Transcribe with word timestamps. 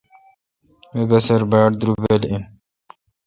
می 0.93 1.01
بسِر 1.09 1.41
باڑدربل 1.51 2.21
این۔ 2.29 2.43